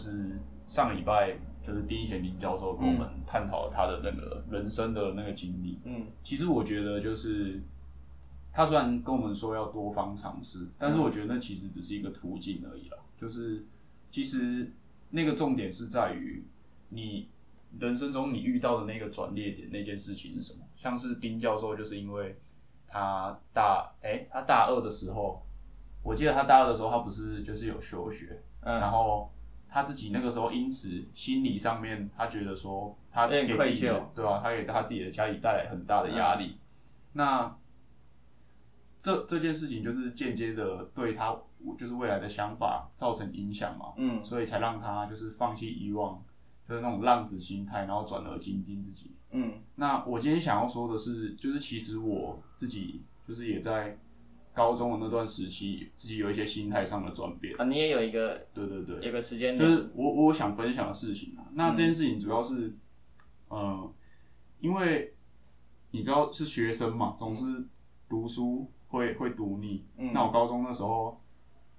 [0.00, 5.78] 是上礼拜就是丁贤林教授跟我们探讨他的那个人生的那个经历。
[5.84, 7.60] 嗯其实我觉得就是
[8.52, 12.96] 他虽然跟我们说要多方尝试，但是我觉得那其实只是一个途径而已啦。
[13.20, 13.66] 就是
[14.10, 14.72] 其实
[15.10, 16.42] 那个重点是在于
[16.88, 17.28] 你
[17.78, 20.60] 人生中你遇到的那个转捩点那件事情是什么。
[20.76, 22.34] 像是丁教授，就是因为
[22.88, 25.42] 他大哎、他大二的时候，
[26.02, 29.30] 我记得他大二的时候他不是就是有休学，嗯然嗯，后
[29.70, 36.56] 他自己那个时候因此心理上面，他觉得说他给自己的对吧、他给他自己的家里带来很大的压力。
[37.12, 37.56] 那
[39.00, 41.36] 这这件事情就是间接的对他
[41.78, 44.24] 就是未来的想法造成影响嘛，嗯。
[44.24, 46.22] 所以才让他就是放弃以往
[46.68, 49.12] 就是那种浪子心态，然后转而精进自己。
[49.30, 49.54] 嗯。
[49.76, 53.96] 那我今天想要说的是，就是其实我自己就是也在
[54.52, 57.54] 高中的那段时期，自己有一些心态上的转变。
[57.60, 61.46] 啊，你也有一个对对对，有个时间，就是我我想分享的事情啊。
[61.54, 62.74] 那这件事情主要是，
[63.48, 63.92] 呃，
[64.60, 65.14] 因为
[65.92, 67.64] 你知道是学生嘛，总是
[68.08, 69.84] 读书会会读腻。
[69.96, 71.20] 嗯那我高中那时候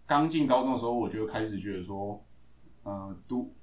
[0.06, 2.24] 刚进高中的时候，我就开始觉得说，
[2.84, 3.54] 呃，读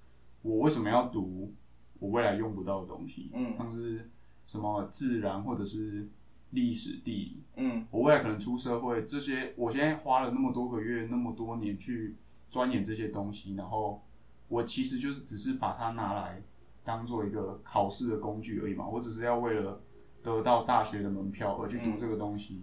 [0.43, 1.53] 我为什么要读
[1.99, 3.31] 我未来用不到的东西？
[3.35, 4.11] 嗯像是
[4.47, 6.09] 什么自然或者是
[6.51, 12.17] 历史地理，嗯我未来可能出社会，这些我现在花了那么多个月、那么多年去
[12.49, 14.03] 钻研这些东西，然后
[14.49, 16.43] 我其实就是只是把它拿来
[16.85, 18.87] 当做一个考试的工具而已嘛。
[18.87, 19.81] 我只是要为了
[20.23, 22.63] 得到大学的门票而去读这个东西，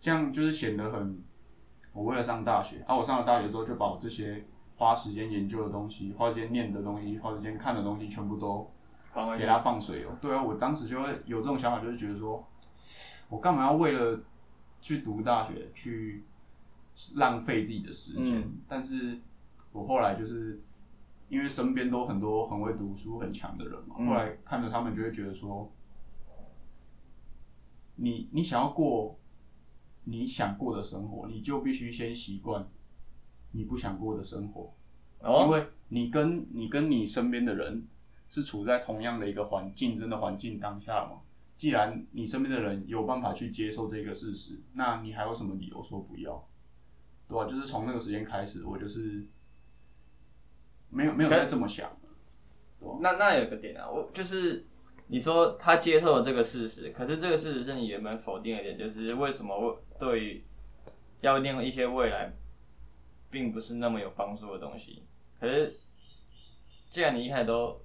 [0.00, 1.22] 这样就是显得很。
[1.92, 4.44] 我为了上大学，啊，我上了大学之后就把我这些
[4.76, 8.70] 花时间研究的东西、花时间念的东西、花时间看的东西，全部都
[9.14, 10.10] 放给它放水哦。
[10.20, 12.46] 对啊，我当时就会有这种想法，就是觉得说，
[13.28, 14.20] 我干嘛要为了
[14.80, 16.24] 去读大学去
[17.16, 18.40] 浪费自己的时间？
[18.40, 19.18] 嗯但是
[19.72, 20.62] 我后来就是
[21.28, 25.70] 因为身边都很多很会读书、很强的人嘛，嗯后来看着他们就会觉得说，
[27.96, 29.18] 你你想要过
[30.04, 32.66] 你想过的生活，你就必须先习惯
[33.50, 34.72] 你不想过的生活。
[35.20, 37.86] 因哦，为你跟你跟你身边的人
[38.28, 41.20] 是处在同样的一个环境、真的环境当下嘛。
[41.56, 46.48] 既然你身边的人有办法去接受这个事实，那你还有什么理由说不要？
[47.28, 49.26] 对吧、就是从那个时间开始，我就是
[50.90, 51.90] 没有没有再这么想。
[53.00, 54.64] 那那有个点啊，我就是
[55.08, 60.44] 你说他接受了这个事实，可是这个事实是你原本否定的点，就是为什么我对
[61.20, 62.32] 要念一些未来
[63.28, 65.02] 并不是那么有帮助的东西，
[65.40, 65.80] 可是
[66.90, 67.80] 既然你一开始都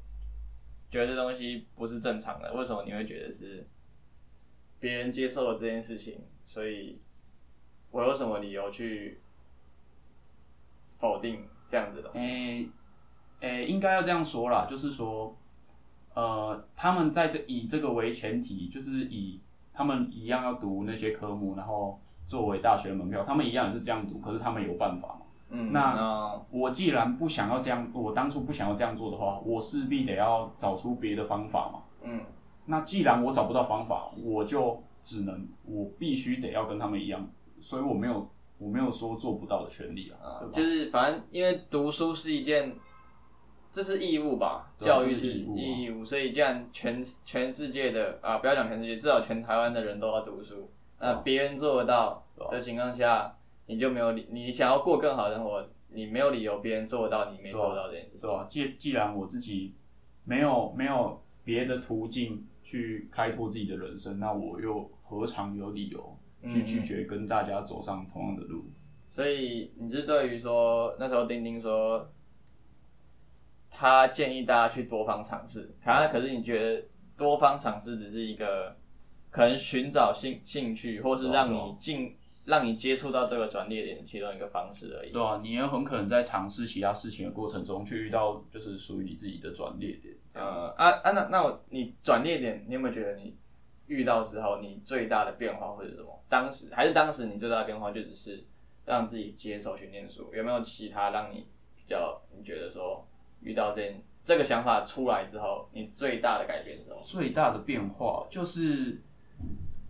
[0.92, 3.66] 觉得这东西不是正常的，为什么你会觉得是
[4.78, 7.00] 别人接受了这件事情，所以
[7.92, 9.22] 我有什么理由去
[11.00, 12.12] 否定这样子的？
[12.12, 12.70] 诶、
[13.40, 15.34] 诶、应该要这样说啦，就是说，
[16.14, 19.40] 呃，他们在这以这个为前提，就是以
[19.74, 25.21] 他们一样要读那些科目，然后作为大学门票，他们一样也是这样读，可是他们有办法。
[25.52, 26.46] 嗯，那哦。
[26.50, 31.80] 我既然不想要这样，我当初不想要这样做的话，我势必得要找出别的方法嘛。
[32.04, 32.22] 嗯。
[32.66, 37.28] 那既然我找不到方法，我就只能，我必须得要跟他们一样，
[37.60, 38.30] 所以我没有，
[38.60, 40.54] 我没有说做不到的权利啊，对吧？
[40.56, 42.74] 就是反正因为读书是一件，
[43.72, 45.58] 这是义务吧，对啊教育是这是义务啊。
[45.58, 50.70] 义务，所以既然全全世界的啊，不要讲全世界，至少全台湾的人都要读书，
[51.00, 53.36] 那别人做得到的情况下，
[53.66, 58.22] 你就没有理，你想要过更好的生活，你没有理由别人做得到，你没做到这件事情。
[58.22, 59.74] 对啊、既既然我自己
[60.26, 68.66] 没有没有别的途径去开拓自己的人生，那我又何尝有理由去嗯拒绝跟大家走上同样的路？
[69.10, 72.10] 所以你是对于说那时候丁丁说，
[73.70, 76.86] 他建议大家去多方尝试，可他可是你觉得
[77.18, 78.76] 多方尝试只是一个
[79.30, 82.16] 可能寻找兴兴趣，或是让你进
[82.46, 85.12] 让你接触到这个转捩点的其中一个方式而已。
[85.12, 90.16] 对啊，你也很可能在尝试其他事情的过程中，去遇到就是属于你自己的转捩点。
[90.34, 93.36] 呃啊啊，那那我你转捩点，你有没有觉得你
[93.88, 96.24] 遇到之后，你最大的变化会是什么？
[96.30, 98.44] 当时还是当时你最大的变化就只是
[98.86, 101.46] 让自己接受去念书，有没有其他让你
[101.76, 103.06] 比较你觉得说
[103.42, 107.02] 遇到这件这个想法出来之后，你最大的改变是什么？
[107.04, 109.02] 最大的变化就是，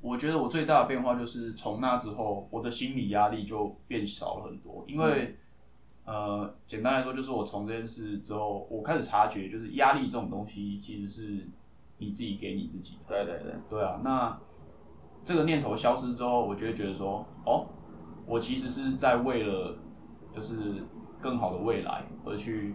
[0.01, 4.83] 我觉得我最大的变化就是从那之后，我的心理压力就变少了很多。
[4.87, 5.35] 因为，
[6.05, 11.47] 呃，简单来说，就是我从这件事之后，我开始察觉，就是压力这种东西其实是
[11.99, 13.23] 你自己给你自己的。
[13.23, 14.39] 对对对，对啊，那
[15.23, 17.67] 这个念头消失之后，我就会觉得说，哦，
[18.25, 19.77] 我其实是在为了
[20.35, 20.83] 就是
[21.21, 22.73] 更好的未来而去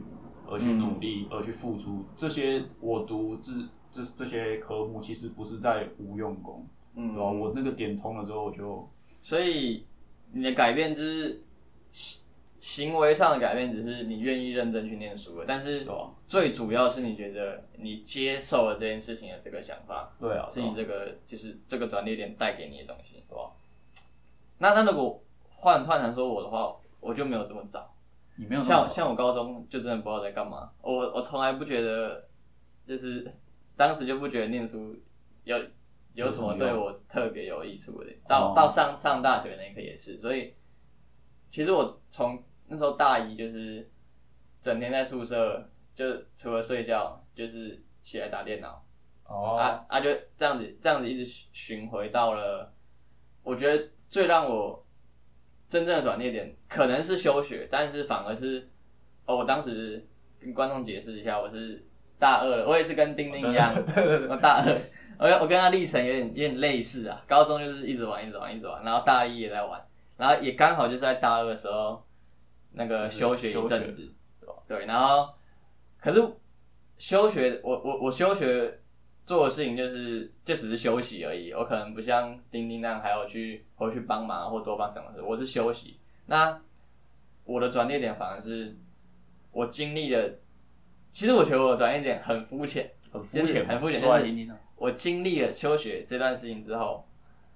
[0.48, 2.04] 而去努力，而去付出。
[2.14, 3.52] 这些我读这
[3.90, 6.64] 这这些科目，其实不是在无用功，
[6.96, 7.30] 嗯对吧？
[7.30, 8.88] 我那个点通了之后，我就
[9.22, 9.86] 所以
[10.32, 11.40] 你的改变就是
[11.92, 12.22] 行
[12.58, 15.86] 行为上的改变，只是你愿意认真去念书了，但是？
[16.26, 23.52] 最主要是你觉得你接受了这件事情的这个想法，对啊，是你这个就是这个转捩点带给你的东西，对吧？
[24.58, 27.94] 那那如果换换成说我的话，我就没有这么早。
[28.34, 32.26] 你没有那么早像像我高中就真的不知道在干嘛，我我从来不觉得，
[32.88, 33.32] 就是
[33.76, 34.96] 当时就不觉得念书
[35.44, 35.56] 有
[36.16, 38.10] 有什么对我特别有益处的。
[38.26, 38.54] 到哦。
[38.56, 40.54] 到上上大学那一刻也是，所以
[41.50, 43.88] 其实我从那时候大一就是
[44.60, 46.04] 整天在宿舍，就
[46.36, 48.84] 除了睡觉就是起来打电脑，
[49.24, 52.72] 哦，啊啊就这样子这样子一直巡回到了，
[53.42, 54.84] 我觉得最让我
[55.68, 58.68] 真正的转捩点可能是休学，但是反而是
[59.26, 60.04] 哦，我当时
[60.40, 61.84] 跟观众解释一下，我是
[62.18, 63.72] 大二，我也是跟丁丁一样，
[64.28, 64.80] 我大二，
[65.18, 69.82] 我我跟他历程有点有点类似啊，高中就是一直玩一直玩一直玩，然后大一也在玩，
[70.16, 72.04] 然后也刚好就是在大二的时候
[72.72, 74.12] 那个休学一阵子，
[74.68, 75.32] 对，然后
[76.00, 76.22] 可是
[76.98, 78.80] 休学，我我我休学
[79.24, 85.98] 做的事情就是就只是休息而已，我可能不像丁丁那样还要去回去帮忙或多帮什么事，我是休息。
[86.26, 86.60] 那
[87.44, 88.76] 我的转捩点反而是
[89.52, 90.38] 我经历的，
[91.12, 94.56] 其实我觉得我的转捩点很肤浅，很肤浅，很肤浅说来听听啊。
[94.76, 97.04] 我经历了休学这段事情之后，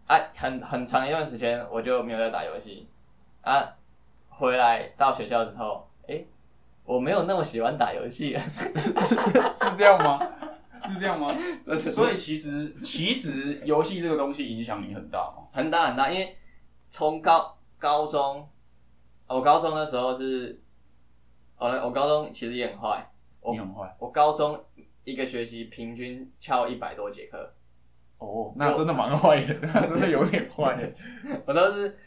[0.06, 2.88] 啊，很很长一段时间我就没有在打游戏，
[3.42, 3.76] 啊，
[4.28, 6.26] 回来到学校之后，诶，
[6.84, 10.18] 我没有那么喜欢打游戏 是，是是这样吗？
[10.88, 11.36] 是这样吗？
[11.92, 15.46] 所以其实其实游戏这个东西影响你很大嘛。
[15.52, 16.34] 很大很大，因为
[16.88, 18.48] 从高高中，
[19.26, 20.58] 我高中的时候是，
[21.58, 23.06] 我我高中其实也很坏，
[23.42, 24.64] 我很坏我高中
[25.04, 27.52] 一个学期平均翘一百多节课，
[28.18, 30.92] 哦，那真的蛮坏的，那 真的有点坏。
[31.46, 31.98] 我都是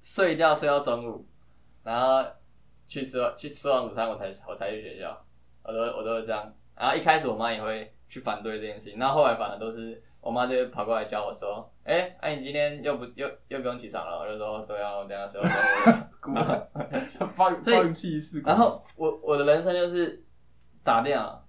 [0.00, 1.26] 睡觉睡到中午，
[1.84, 2.24] 然后
[2.88, 5.24] 去吃完去吃完午餐我才我才去学校，
[5.62, 6.52] 我都我都是这样。
[6.76, 15.48] 然后一开始我妈也会去反对这件事情，然后后来反而都是我妈就跑过来教我说：“哎、哎、你今天又不又又不用起床了。”我就说：“对啊，我等一下睡到
[16.22, 16.36] 中午。
[17.36, 18.40] ”放放弃是。
[18.40, 20.24] 然后我我的人生就是
[20.84, 21.44] 打电脑，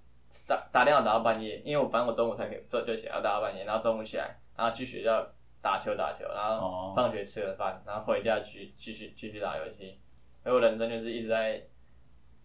[0.48, 5.26] 打打电话打到半夜，因为我反正我中午才可以就就起来打到半夜，然后中午起来，然后去学校
[5.62, 6.94] 打球打球，然后哦。
[6.96, 9.98] 放学吃了饭，然后回家去继续继续打游戏，
[10.44, 11.62] 所以我人生就是一直在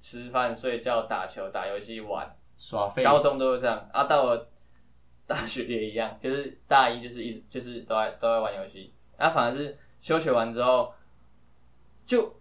[0.00, 3.88] 吃饭、睡觉、打球、打游戏、玩，耍废，高中都是这样。
[3.93, 4.49] 啊，到了
[5.26, 10.94] 大学也一样， 就是大一就是一直就是都在都在玩游戏，啊，反而是休学完之后，
[12.06, 12.35] 就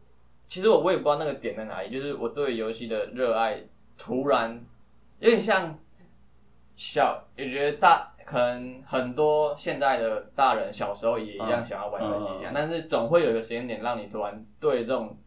[0.48, 3.62] 其实我我也不知道那个点在哪里，就是我对游戏的热爱
[3.98, 4.64] 突然
[5.20, 5.78] 有点像
[6.76, 15.18] 小，也觉得大可能很多现在的大人小时候也一样嗯想要玩游戏一样，嗯但是总会有一个时间点让你突然对这种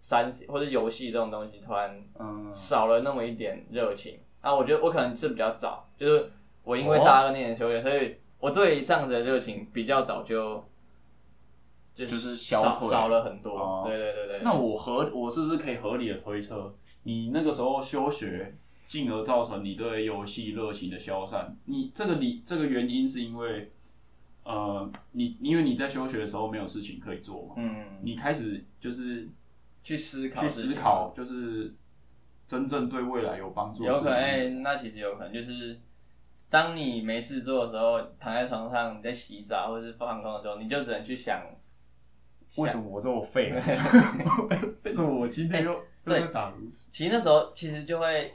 [0.00, 4.54] 三或者游戏这种东西突然嗯，少了那么一点热情啊。
[4.54, 6.30] 我觉得我可能是比较早，就是
[6.62, 10.62] 我因为哦大二那年休学，所以我对这样子的热情比较早就
[11.94, 13.58] 就就是少消退少了很多。
[13.58, 14.40] 哦对对对对。
[14.42, 18.54] 那我合我是不是可以合理的推测，你那个时候休学，
[18.94, 21.56] 进而造成你对游戏热情的消散？
[21.64, 23.72] 你这个你这个原因是因为，
[24.44, 29.28] 呃，你因为你在休学的时候没有事情可以做嘛，嗯，你开始就是
[29.82, 31.74] 去思考去思考，就是
[32.46, 34.62] 真正对未来有帮助的事有可能。
[34.62, 35.80] 那其实有可能就是。
[36.50, 41.42] 当你没事做的时候，躺在床上你在洗澡或者是放空的时候，你就只能去想，
[42.58, 43.58] 为什么我这么废啊？
[44.84, 46.88] 为什么我今天又又对在打炉石？
[46.92, 48.32] 其实那时候其实就会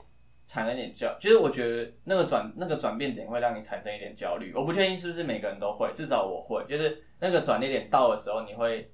[0.49, 4.51] 产生一点焦，就是我觉得那个转那个转变点会让你产生一点焦虑。
[4.55, 8.89] 我不确定是不是每个人都会，至少我会，就是那个转捩点到的时候，你会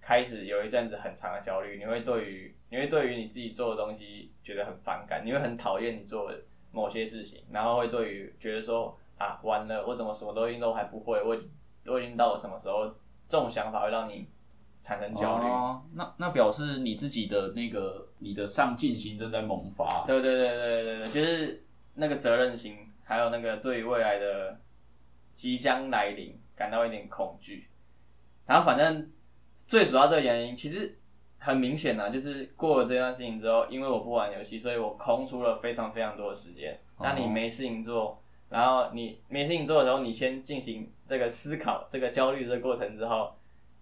[0.00, 6.40] 开始有一阵子很长的焦虑，你会对于你会对于你自己做的东西觉得很反感，你会很讨厌你做的
[6.72, 11.36] 某些事情，然后会对于觉得说啊完了，我怎么什么东西都还不会，我
[11.92, 12.86] 我已经到了什么时候，
[13.28, 14.26] 这种想法会让你
[14.84, 15.44] 产生焦虑。
[15.46, 20.04] 哦，那那表示你自己的那个你的上进心正在萌发。
[20.06, 21.64] 对对对对对对，就是
[21.94, 24.56] 那个责任心，还有那个对于未来的
[25.34, 27.66] 即将来临感到一点恐惧。
[28.46, 29.10] 然后反正
[29.66, 30.96] 最主要的原因其实
[31.38, 36.78] 很明显啊，就是过了这段事情之后，因为我不玩游戏，所以我空出了非常非常多的时间。
[37.00, 43.34] 那你没事情做，然后你没事情做的时候，你先进行这个思考、这个焦虑这个过程之后，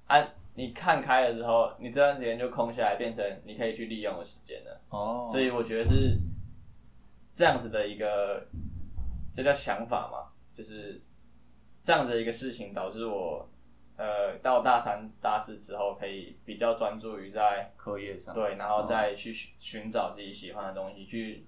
[0.06, 0.16] 啊，
[0.54, 4.80] 你看开了之后，你这段时间就空下来，变成你可以去利用的时间了。
[4.90, 6.18] 哦所以我觉得是
[7.34, 8.46] 这样子的一个，
[9.34, 11.00] 这叫想法嘛，就是
[11.82, 13.48] 这样子的一个事情导致我，
[13.96, 21.44] 呃，到大三、大四之后可以比较专注于在课业上，对，然后再去寻寻找自己喜欢的东西，去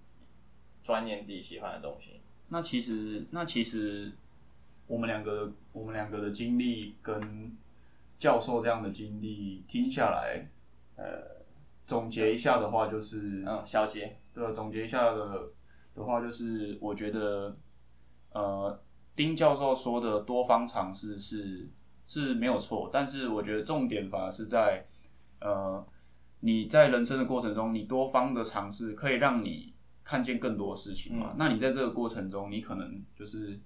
[0.83, 2.21] 钻研自己喜欢的东西。
[2.49, 4.13] 那其实，那其实
[4.87, 7.55] 我们两个，我们两个的经历跟
[8.19, 10.49] 教授这样的经历听下来，
[10.97, 11.45] 呃，
[11.87, 15.51] 总结一下的话就是，嗯，小杰，对，总结一下的
[15.95, 17.57] 的话就是，我觉得，
[18.33, 18.81] 呃，
[19.15, 21.69] 丁教授说的多方尝试是
[22.07, 24.87] 是没有错，但是我觉得重点反而是在，
[25.41, 25.87] 呃，
[26.41, 31.35] 你在人生的过程中，你多方的尝试可以让你看见更多事情嘛。
[31.37, 33.59] 那你在这个过程中，你可能就是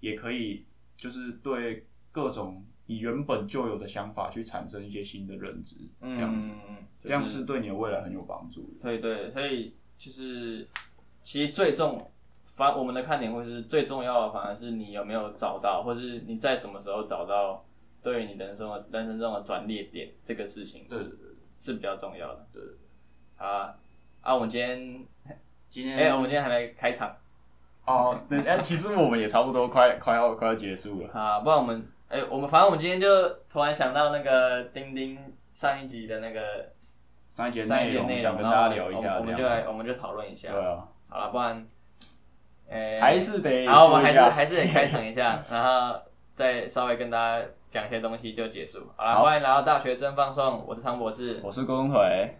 [0.00, 8.82] 也可以就是对各种你原本就有的想法去产生一些新的认知，这样子，嗯，这样是对你的未来很有帮助的。
[8.82, 10.66] 对对，所以就是
[11.24, 12.10] 其实最重，
[12.54, 17.64] 反我们的看点会是最重要的，反而是你有没有找到，或是你在什么时候找到
[18.02, 21.18] 对于你人生的人生中的转捩点这个事情对对对，
[21.58, 22.46] 是比较重要的。
[22.52, 22.62] 对，
[23.36, 23.76] 好啊，
[24.20, 25.04] 啊，我们今天，
[25.70, 27.16] 今天哎、我们今天还没开场
[27.84, 31.10] 哦，对，哎，其实我们也差不多快快要快要结束了。
[31.12, 35.18] 啊，不然我们，哎、我们反正我们今天就突然想到那个钉钉
[35.54, 36.72] 上一集的那个
[37.28, 40.52] 上一节上一内容集的内容，想跟大家聊一下，我们就来，我们就讨论一下。
[40.52, 41.66] 对啊，好了，不然，
[42.70, 46.00] 哎、还是得然后我们还是还是得开场一下， 然后
[46.34, 48.86] 再稍微跟大家讲一些东西就结束。
[48.96, 51.40] 好了，欢迎来到大学生放送，我是汤博士。
[51.42, 52.36] 我是郭东腿。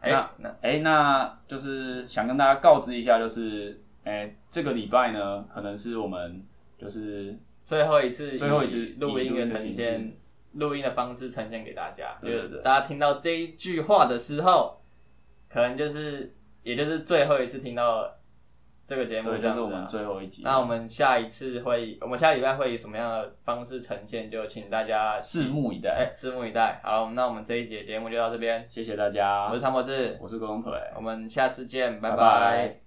[0.00, 6.40] 哎、那那哎，那就是想跟大家告知一下，就是哎，这个礼拜呢，可能是我们
[6.78, 7.36] 就是
[7.68, 10.16] 最后一次以最后一次录音的呈现，
[10.54, 12.16] 录音的方式呈现给大家。
[12.18, 14.80] 对大家听到这一句话的时候，
[15.50, 18.10] 可能就是也就是最后一次听到
[18.86, 20.40] 这个节目就是我们最后一集。
[20.42, 25.90] 那我们下一次会，我们下礼拜会以什么样的方式呈现，就请大家拭目以待。
[25.90, 26.80] 哎，拭目以待。
[26.82, 28.66] 好，那我们这一节节目就到这边。
[28.70, 32.68] 谢谢大家我是，常博士，我是郭东腿，我们下次见，拜拜拜拜